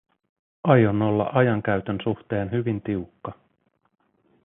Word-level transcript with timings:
Aion 0.63 1.01
olla 1.01 1.29
ajankäytön 1.33 1.99
suhteen 2.03 2.51
hyvin 2.51 2.81
tiukka. 2.81 3.33